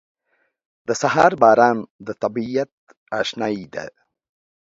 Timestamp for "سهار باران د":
1.01-2.07